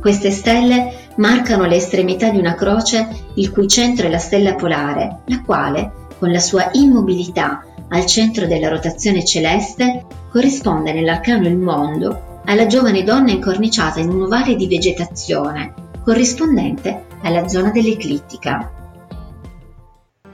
Queste 0.00 0.30
stelle 0.30 0.92
marcano 1.16 1.64
le 1.64 1.76
estremità 1.76 2.28
di 2.30 2.38
una 2.38 2.54
croce 2.54 3.08
il 3.34 3.50
cui 3.50 3.66
centro 3.66 4.06
è 4.06 4.10
la 4.10 4.18
stella 4.18 4.54
polare, 4.54 5.20
la 5.26 5.42
quale, 5.42 5.92
con 6.18 6.30
la 6.30 6.40
sua 6.40 6.70
immobilità 6.72 7.64
al 7.88 8.04
centro 8.06 8.46
della 8.46 8.68
rotazione 8.68 9.24
celeste, 9.24 10.04
corrisponde 10.30 10.92
nell'arcano 10.92 11.46
il 11.46 11.56
mondo 11.56 12.34
alla 12.46 12.66
giovane 12.66 13.02
donna 13.02 13.32
incorniciata 13.32 14.00
in 14.00 14.08
un 14.08 14.22
ovale 14.22 14.54
di 14.54 14.66
vegetazione, 14.68 15.74
corrispondente 16.04 17.06
alla 17.22 17.48
zona 17.48 17.70
dell'eclittica. 17.70 18.72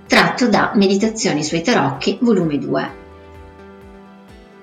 Tratto 0.06 0.48
da 0.48 0.72
Meditazioni 0.74 1.42
sui 1.42 1.62
tarocchi, 1.62 2.18
volume 2.20 2.58
2. 2.58 2.90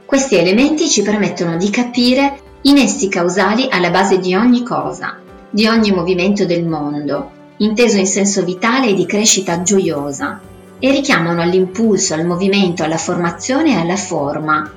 Questi 0.06 0.36
elementi 0.36 0.88
ci 0.88 1.02
permettono 1.02 1.58
di 1.58 1.70
capire 1.72 2.40
i 2.62 2.74
nessi 2.74 3.08
causali 3.10 3.68
alla 3.70 3.90
base 3.90 4.20
di 4.20 4.36
ogni 4.36 4.64
cosa, 4.64 5.18
di 5.50 5.68
ogni 5.68 5.92
movimento 5.92 6.46
del 6.46 6.68
mondo, 6.68 7.32
inteso 7.58 7.98
in 7.98 8.08
senso 8.08 8.44
vitale 8.44 8.90
e 8.90 8.94
di 8.94 9.08
crescita 9.08 9.64
gioiosa, 9.64 10.40
e 10.78 10.92
richiamano 10.92 11.42
all'impulso, 11.42 12.14
al 12.14 12.26
movimento, 12.26 12.84
alla 12.84 12.98
formazione 12.98 13.72
e 13.72 13.80
alla 13.80 13.98
forma, 13.98 14.72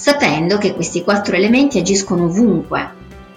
sapendo 0.00 0.56
che 0.56 0.72
questi 0.72 1.04
quattro 1.04 1.36
elementi 1.36 1.78
agiscono 1.78 2.24
ovunque, 2.24 2.90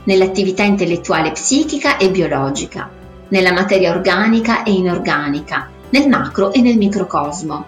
nell'attività 0.06 0.64
intellettuale 0.64 1.34
psichica 1.34 1.98
e 1.98 2.10
biologica, 2.10 2.90
nella 3.28 3.52
materia 3.52 3.92
organica 3.92 4.64
e 4.64 4.72
inorganica, 4.72 5.70
nel 5.90 6.08
macro 6.08 6.54
e 6.54 6.62
nel 6.62 6.78
microcosmo. 6.78 7.66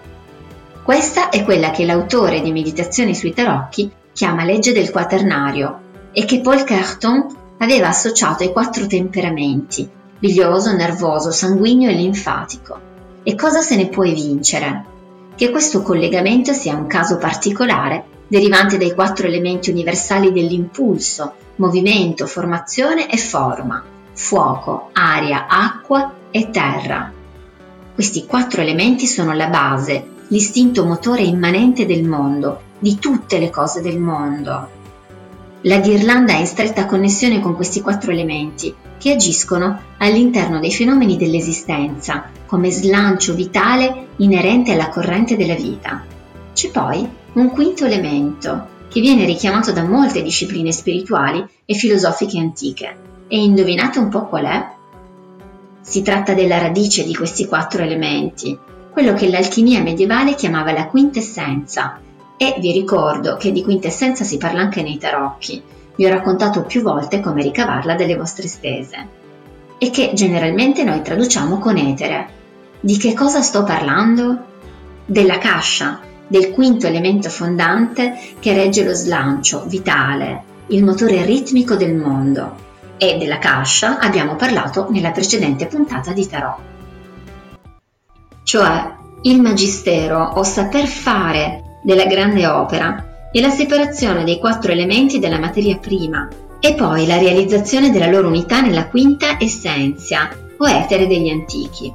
Questa 0.82 1.28
è 1.28 1.44
quella 1.44 1.72
che 1.72 1.84
l'autore 1.84 2.40
di 2.40 2.52
Meditazioni 2.52 3.14
sui 3.14 3.34
tarocchi 3.34 3.92
chiama 4.14 4.44
legge 4.44 4.72
del 4.72 4.90
quaternario 4.90 5.80
e 6.10 6.24
che 6.24 6.40
Paul 6.40 6.64
Carton 6.64 7.26
aveva 7.58 7.88
associato 7.88 8.44
ai 8.44 8.52
quattro 8.52 8.86
temperamenti, 8.86 9.86
bilioso, 10.18 10.72
nervoso, 10.72 11.30
sanguigno 11.30 11.90
e 11.90 11.92
linfatico. 11.92 12.80
E 13.22 13.34
cosa 13.34 13.60
se 13.60 13.76
ne 13.76 13.88
può 13.88 14.06
evincere? 14.06 14.84
Che 15.34 15.50
questo 15.50 15.82
collegamento 15.82 16.54
sia 16.54 16.74
un 16.74 16.86
caso 16.86 17.18
particolare, 17.18 18.14
derivante 18.28 18.78
dai 18.78 18.94
quattro 18.94 19.26
elementi 19.26 19.70
universali 19.70 20.32
dell'impulso, 20.32 21.34
movimento, 21.56 22.26
formazione 22.26 23.10
e 23.10 23.16
forma, 23.16 23.82
fuoco, 24.12 24.90
aria, 24.92 25.46
acqua 25.46 26.12
e 26.30 26.50
terra. 26.50 27.12
Questi 27.94 28.26
quattro 28.26 28.60
elementi 28.60 29.06
sono 29.06 29.32
la 29.32 29.48
base, 29.48 30.04
l'istinto 30.28 30.84
motore 30.84 31.22
immanente 31.22 31.86
del 31.86 32.04
mondo, 32.04 32.60
di 32.78 32.98
tutte 32.98 33.38
le 33.38 33.50
cose 33.50 33.80
del 33.80 33.98
mondo. 33.98 34.74
La 35.62 35.78
ghirlanda 35.78 36.34
è 36.34 36.38
in 36.38 36.46
stretta 36.46 36.86
connessione 36.86 37.40
con 37.40 37.54
questi 37.54 37.80
quattro 37.80 38.12
elementi 38.12 38.74
che 38.98 39.12
agiscono 39.12 39.80
all'interno 39.98 40.60
dei 40.60 40.72
fenomeni 40.72 41.16
dell'esistenza 41.16 42.30
come 42.46 42.70
slancio 42.70 43.34
vitale 43.34 44.08
inerente 44.16 44.72
alla 44.72 44.88
corrente 44.88 45.36
della 45.36 45.54
vita. 45.54 46.04
C'è 46.56 46.70
poi 46.70 47.06
un 47.34 47.50
quinto 47.50 47.84
elemento 47.84 48.66
che 48.88 49.02
viene 49.02 49.26
richiamato 49.26 49.72
da 49.72 49.84
molte 49.84 50.22
discipline 50.22 50.72
spirituali 50.72 51.46
e 51.66 51.74
filosofiche 51.74 52.38
antiche. 52.38 52.96
E 53.28 53.42
indovinate 53.42 53.98
un 53.98 54.08
po' 54.08 54.24
qual 54.24 54.44
è? 54.46 54.66
Si 55.82 56.00
tratta 56.00 56.32
della 56.32 56.56
radice 56.56 57.04
di 57.04 57.14
questi 57.14 57.44
quattro 57.44 57.82
elementi, 57.82 58.58
quello 58.90 59.12
che 59.12 59.28
l'alchimia 59.28 59.82
medievale 59.82 60.34
chiamava 60.34 60.72
la 60.72 60.86
quintessenza. 60.86 62.00
E 62.38 62.56
vi 62.58 62.72
ricordo 62.72 63.36
che 63.36 63.52
di 63.52 63.62
quintessenza 63.62 64.24
si 64.24 64.38
parla 64.38 64.62
anche 64.62 64.80
nei 64.80 64.96
tarocchi. 64.96 65.62
Vi 65.94 66.06
ho 66.06 66.08
raccontato 66.08 66.62
più 66.62 66.80
volte 66.80 67.20
come 67.20 67.42
ricavarla 67.42 67.94
dalle 67.96 68.16
vostre 68.16 68.48
stese. 68.48 69.06
E 69.76 69.90
che 69.90 70.12
generalmente 70.14 70.84
noi 70.84 71.02
traduciamo 71.02 71.58
con 71.58 71.76
etere. 71.76 72.28
Di 72.80 72.96
che 72.96 73.12
cosa 73.12 73.42
sto 73.42 73.62
parlando? 73.62 74.54
Della 75.04 75.36
cascia, 75.36 76.00
del 76.28 76.50
quinto 76.50 76.86
elemento 76.86 77.28
fondante 77.28 78.18
che 78.38 78.52
regge 78.54 78.84
lo 78.84 78.94
slancio 78.94 79.64
vitale, 79.66 80.42
il 80.68 80.84
motore 80.84 81.24
ritmico 81.24 81.74
del 81.76 81.94
mondo. 81.94 82.64
E 82.98 83.16
della 83.18 83.38
cascia 83.38 83.98
abbiamo 83.98 84.36
parlato 84.36 84.88
nella 84.90 85.10
precedente 85.10 85.66
puntata 85.66 86.12
di 86.12 86.26
Tarot 86.26 86.74
cioè 88.46 88.94
il 89.22 89.40
magistero 89.40 90.22
o 90.22 90.44
saper 90.44 90.86
fare 90.86 91.80
della 91.82 92.04
grande 92.04 92.46
opera 92.46 93.28
è 93.32 93.40
la 93.40 93.50
separazione 93.50 94.22
dei 94.22 94.38
quattro 94.38 94.70
elementi 94.70 95.18
della 95.18 95.40
materia 95.40 95.78
prima 95.78 96.28
e 96.60 96.74
poi 96.74 97.08
la 97.08 97.18
realizzazione 97.18 97.90
della 97.90 98.06
loro 98.06 98.28
unità 98.28 98.60
nella 98.60 98.86
quinta 98.86 99.36
essenza 99.40 100.28
o 100.58 100.68
etere 100.68 101.08
degli 101.08 101.28
antichi. 101.28 101.92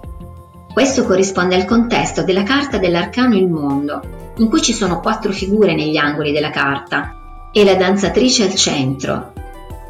Questo 0.73 1.03
corrisponde 1.05 1.55
al 1.55 1.65
contesto 1.65 2.23
della 2.23 2.43
carta 2.43 2.77
dell'arcano 2.77 3.35
Il 3.35 3.49
Mondo, 3.49 4.33
in 4.37 4.49
cui 4.49 4.61
ci 4.61 4.73
sono 4.73 5.01
quattro 5.01 5.33
figure 5.33 5.75
negli 5.75 5.97
angoli 5.97 6.31
della 6.31 6.49
carta 6.49 7.49
e 7.51 7.65
la 7.65 7.75
danzatrice 7.75 8.43
al 8.43 8.55
centro. 8.55 9.33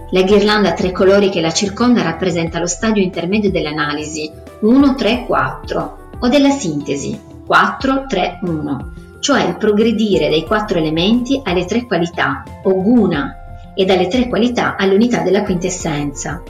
La 0.10 0.24
ghirlanda 0.24 0.70
a 0.70 0.74
tre 0.74 0.92
colori 0.92 1.30
che 1.30 1.40
la 1.40 1.52
circonda 1.52 2.02
rappresenta 2.02 2.60
lo 2.60 2.66
stadio 2.66 3.04
intermedio 3.04 3.52
dell'analisi 3.52 4.30
1, 4.62 4.96
3, 4.96 5.26
4 5.26 5.98
o 6.20 6.28
della 6.28 6.50
sintesi 6.50 7.18
4-3-1, 7.48 9.20
cioè 9.20 9.44
il 9.46 9.58
progredire 9.58 10.30
dai 10.30 10.46
quattro 10.46 10.80
elementi 10.80 11.40
alle 11.44 11.66
tre 11.66 11.86
qualità 11.86 12.44
o 12.64 12.82
guna 12.82 13.36
e 13.76 13.86
dalle 13.86 14.08
tre 14.08 14.28
qualità 14.28 14.76
all'unità 14.76 15.22
della 15.22 15.44
quintessenza. 15.44 16.42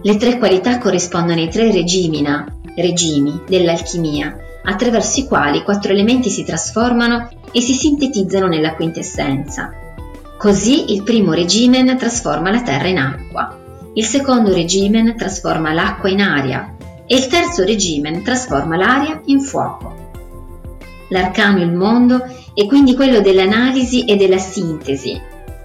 Le 0.00 0.16
tre 0.16 0.38
qualità 0.38 0.78
corrispondono 0.78 1.40
ai 1.40 1.50
tre 1.50 1.70
regimina, 1.70 2.46
regimi 2.76 3.42
dell'alchimia, 3.48 4.36
attraverso 4.64 5.20
i 5.20 5.26
quali 5.26 5.58
i 5.58 5.62
quattro 5.62 5.92
elementi 5.92 6.30
si 6.30 6.44
trasformano 6.44 7.28
e 7.52 7.60
si 7.60 7.74
sintetizzano 7.74 8.46
nella 8.46 8.74
quintessenza. 8.74 9.72
Così 10.38 10.92
il 10.92 11.02
primo 11.02 11.32
regimen 11.32 11.96
trasforma 11.96 12.50
la 12.50 12.62
terra 12.62 12.88
in 12.88 12.98
acqua, 12.98 13.58
il 13.94 14.04
secondo 14.04 14.52
regimen 14.52 15.14
trasforma 15.16 15.72
l'acqua 15.72 16.08
in 16.08 16.20
aria, 16.20 16.74
e 17.06 17.16
il 17.16 17.26
terzo 17.26 17.64
regime 17.64 18.22
trasforma 18.22 18.76
l'aria 18.76 19.20
in 19.26 19.40
fuoco. 19.40 19.94
L'arcano 21.08 21.60
il 21.60 21.72
mondo 21.72 22.24
è 22.54 22.66
quindi 22.66 22.94
quello 22.94 23.20
dell'analisi 23.20 24.04
e 24.04 24.16
della 24.16 24.38
sintesi. 24.38 25.20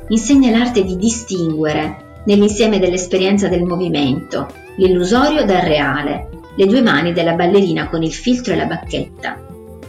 Insegna 0.10 0.52
l'arte 0.52 0.84
di 0.84 0.98
distinguere, 0.98 2.22
nell'insieme 2.26 2.80
dell'esperienza 2.80 3.48
del 3.48 3.64
movimento, 3.64 4.48
l'illusorio 4.76 5.46
dal 5.46 5.62
reale, 5.62 6.30
le 6.58 6.66
due 6.66 6.82
mani 6.82 7.14
della 7.14 7.34
ballerina 7.34 7.88
con 7.88 8.04
il 8.04 8.14
filtro 8.14 8.52
e 8.52 8.58
la 8.58 8.66
bacchetta. 8.66 9.40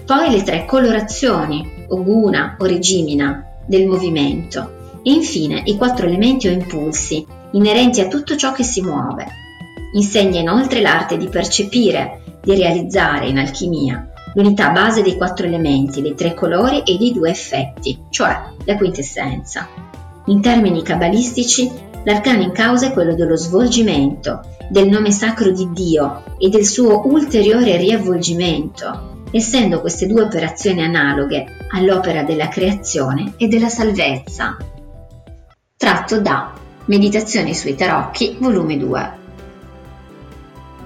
Poi 0.07 0.31
le 0.31 0.45
tre 0.45 0.65
colorazioni, 0.65 1.87
o 1.89 2.03
guna 2.03 2.57
o 2.59 2.65
regimina, 2.65 3.45
del 3.67 3.89
movimento. 3.89 5.01
E 5.03 5.11
infine 5.11 5.63
i 5.65 5.77
quattro 5.77 6.07
elementi 6.07 6.47
o 6.47 6.53
impulsi, 6.53 7.27
inerenti 7.53 8.01
a 8.01 8.07
tutto 8.07 8.37
ciò 8.37 8.53
che 8.53 8.63
si 8.63 8.83
muove, 8.83 9.27
Insegna 9.93 10.39
inoltre 10.39 10.81
l'arte 10.81 11.17
di 11.17 11.29
percepire, 11.29 12.21
di 12.43 12.55
realizzare 12.55 13.29
in 13.29 13.39
alchimia 13.39 14.11
l'unità 14.35 14.71
base 14.71 15.03
dei 15.03 15.17
quattro 15.17 15.47
elementi, 15.47 16.03
dei 16.03 16.15
tre 16.15 16.35
colori 16.35 16.83
e 16.83 16.97
dei 16.99 17.13
due 17.13 17.31
effetti, 17.31 17.99
cioè 18.11 18.39
la 18.65 18.77
quintessenza. 18.77 19.88
In 20.29 20.43
termini 20.43 20.83
cabalistici, 20.83 21.71
l'arcano 22.05 22.43
in 22.43 22.53
causa 22.53 22.89
è 22.89 22.93
quello 22.93 23.15
dello 23.15 23.37
svolgimento, 23.37 24.41
del 24.69 24.89
nome 24.89 25.11
sacro 25.11 25.51
di 25.51 25.71
Dio 25.73 26.23
e 26.39 26.51
del 26.51 26.67
suo 26.67 27.07
ulteriore 27.07 27.79
riavvolgimento, 27.79 29.25
essendo 29.31 29.81
queste 29.81 30.07
due 30.07 30.23
operazioni 30.23 30.83
analoghe 30.83 31.47
all'opera 31.71 32.25
della 32.25 32.49
creazione 32.49 33.35
e 33.39 33.49
della 33.49 33.71
salvezza. 33.71 34.57
Tratto 35.77 36.21
da 36.21 36.53
Meditazioni 36.85 37.55
sui 37.55 37.75
tarocchi, 37.75 38.37
volume 38.39 38.79
2. 38.79 39.11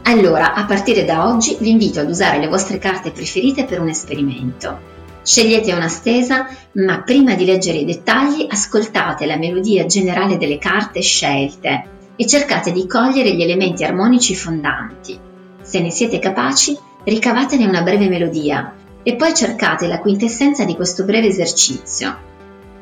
Allora, 0.03 0.55
a 0.55 0.65
partire 0.65 1.05
da 1.05 1.29
oggi 1.29 1.57
vi 1.61 1.71
invito 1.71 2.01
ad 2.01 2.09
usare 2.09 2.39
le 2.39 2.49
vostre 2.49 2.79
carte 2.79 3.13
preferite 3.13 3.65
per 3.65 3.81
un 3.81 3.89
esperimento. 3.89 5.02
Scegliete 5.23 5.73
una 5.73 5.89
stesa, 5.89 6.49
ma 6.73 7.03
prima 7.03 7.35
di 7.35 7.45
leggere 7.45 7.79
i 7.79 7.85
dettagli 7.85 8.47
ascoltate 8.49 9.27
la 9.27 9.37
melodia 9.37 9.87
generale 9.87 10.37
delle 10.37 10.59
carte 10.59 11.01
scelte 11.01 11.89
e 12.17 12.27
cercate 12.27 12.73
di 12.73 12.87
cogliere 12.87 13.35
gli 13.35 13.43
elementi 13.43 13.85
armonici 13.85 14.35
fondanti. 14.35 15.19
Se 15.61 15.81
ne 15.81 15.91
siete 15.91 16.19
capaci, 16.19 16.77
ricavatene 17.05 17.67
una 17.67 17.83
breve 17.83 18.09
melodia 18.09 18.75
e 19.03 19.15
poi 19.17 19.35
cercate 19.35 19.87
la 19.87 19.99
quintessenza 19.99 20.65
di 20.65 20.75
questo 20.75 21.05
breve 21.05 21.29
esercizio. 21.29 22.31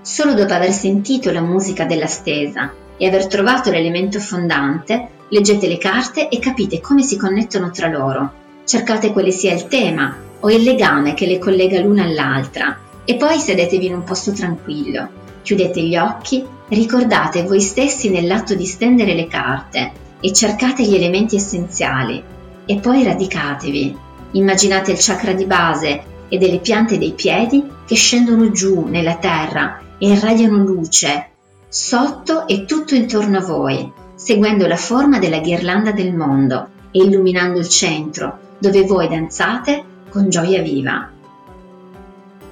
Solo 0.00 0.34
dopo 0.34 0.54
aver 0.54 0.72
sentito 0.72 1.30
la 1.30 1.42
musica 1.42 1.84
della 1.84 2.06
stesa 2.06 2.72
e 2.96 3.06
aver 3.06 3.26
trovato 3.26 3.70
l'elemento 3.70 4.18
fondante, 4.18 5.18
Leggete 5.32 5.68
le 5.68 5.78
carte 5.78 6.28
e 6.28 6.40
capite 6.40 6.80
come 6.80 7.02
si 7.02 7.16
connettono 7.16 7.70
tra 7.70 7.86
loro. 7.86 8.32
Cercate 8.64 9.12
quale 9.12 9.30
sia 9.30 9.54
il 9.54 9.68
tema 9.68 10.16
o 10.40 10.50
il 10.50 10.62
legame 10.62 11.14
che 11.14 11.26
le 11.26 11.38
collega 11.38 11.80
l'una 11.80 12.04
all'altra 12.04 12.78
e 13.04 13.16
poi 13.16 13.38
sedetevi 13.38 13.86
in 13.86 13.94
un 13.94 14.04
posto 14.04 14.32
tranquillo. 14.32 15.08
Chiudete 15.42 15.82
gli 15.82 15.96
occhi, 15.96 16.44
ricordate 16.68 17.44
voi 17.44 17.60
stessi 17.60 18.10
nell'atto 18.10 18.54
di 18.54 18.66
stendere 18.66 19.14
le 19.14 19.26
carte 19.26 19.92
e 20.20 20.32
cercate 20.32 20.84
gli 20.84 20.94
elementi 20.94 21.36
essenziali 21.36 22.22
e 22.66 22.76
poi 22.76 23.02
radicatevi. 23.02 23.96
Immaginate 24.32 24.92
il 24.92 24.98
chakra 25.00 25.32
di 25.32 25.44
base 25.44 26.02
e 26.28 26.38
delle 26.38 26.58
piante 26.58 26.98
dei 26.98 27.12
piedi 27.12 27.64
che 27.86 27.94
scendono 27.94 28.50
giù 28.50 28.86
nella 28.86 29.16
terra 29.16 29.80
e 29.98 30.08
irradiano 30.08 30.58
luce 30.58 31.28
sotto 31.68 32.46
e 32.46 32.64
tutto 32.64 32.94
intorno 32.94 33.38
a 33.38 33.42
voi 33.42 33.92
seguendo 34.20 34.66
la 34.66 34.76
forma 34.76 35.18
della 35.18 35.38
ghirlanda 35.38 35.92
del 35.92 36.14
mondo 36.14 36.68
e 36.90 37.02
illuminando 37.02 37.58
il 37.58 37.68
centro, 37.68 38.38
dove 38.58 38.82
voi 38.84 39.08
danzate 39.08 39.82
con 40.10 40.28
gioia 40.28 40.60
viva. 40.60 41.08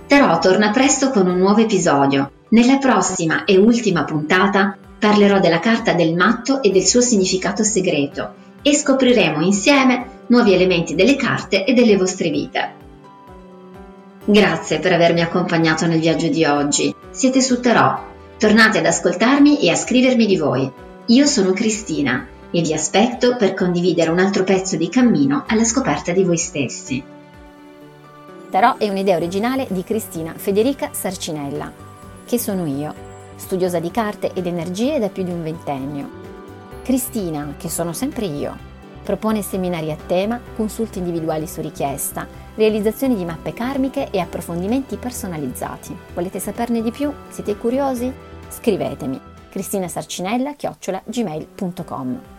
Tarot 0.06 0.40
torna 0.40 0.70
presto 0.70 1.10
con 1.10 1.26
un 1.26 1.36
nuovo 1.36 1.60
episodio. 1.60 2.30
Nella 2.50 2.78
prossima 2.78 3.44
e 3.44 3.58
ultima 3.58 4.04
puntata 4.04 4.76
parlerò 4.98 5.38
della 5.38 5.60
carta 5.60 5.92
del 5.92 6.14
matto 6.14 6.62
e 6.62 6.70
del 6.70 6.86
suo 6.86 7.02
significato 7.02 7.62
segreto 7.62 8.46
e 8.62 8.74
scopriremo 8.74 9.42
insieme 9.42 10.06
nuovi 10.28 10.54
elementi 10.54 10.94
delle 10.94 11.16
carte 11.16 11.64
e 11.64 11.74
delle 11.74 11.96
vostre 11.96 12.30
vite. 12.30 12.72
Grazie 14.24 14.78
per 14.78 14.92
avermi 14.92 15.20
accompagnato 15.20 15.86
nel 15.86 16.00
viaggio 16.00 16.28
di 16.28 16.44
oggi. 16.44 16.94
Siete 17.10 17.40
su 17.40 17.60
Tarot. 17.60 18.06
Tornate 18.38 18.78
ad 18.78 18.86
ascoltarmi 18.86 19.60
e 19.60 19.70
a 19.70 19.74
scrivermi 19.74 20.26
di 20.26 20.36
voi. 20.36 20.70
Io 21.06 21.26
sono 21.26 21.52
Cristina 21.52 22.26
e 22.50 22.60
vi 22.62 22.72
aspetto 22.72 23.36
per 23.36 23.54
condividere 23.54 24.10
un 24.10 24.18
altro 24.18 24.44
pezzo 24.44 24.76
di 24.76 24.88
cammino 24.88 25.44
alla 25.46 25.64
scoperta 25.64 26.12
di 26.12 26.24
voi 26.24 26.38
stessi. 26.38 27.02
Tarot 28.50 28.78
è 28.78 28.88
un'idea 28.88 29.16
originale 29.16 29.66
di 29.68 29.84
Cristina 29.84 30.32
Federica 30.34 30.88
Sarcinella, 30.92 31.70
che 32.24 32.38
sono 32.38 32.64
io, 32.64 32.94
studiosa 33.36 33.78
di 33.78 33.90
carte 33.90 34.32
ed 34.32 34.46
energie 34.46 34.98
da 34.98 35.10
più 35.10 35.22
di 35.22 35.30
un 35.30 35.42
ventennio. 35.42 36.08
Cristina, 36.82 37.56
che 37.58 37.68
sono 37.68 37.92
sempre 37.92 38.24
io, 38.24 38.56
propone 39.02 39.42
seminari 39.42 39.90
a 39.90 39.96
tema, 39.96 40.40
consulti 40.56 40.96
individuali 40.98 41.46
su 41.46 41.60
richiesta, 41.60 42.26
realizzazioni 42.54 43.16
di 43.16 43.26
mappe 43.26 43.52
karmiche 43.52 44.10
e 44.10 44.18
approfondimenti 44.18 44.96
personalizzati. 44.96 45.94
Volete 46.14 46.40
saperne 46.40 46.80
di 46.80 46.90
più? 46.90 47.12
Siete 47.28 47.54
curiosi? 47.56 48.10
Scrivetemi 48.48 49.20
cristinasarcinella-gmail.com 49.50 52.37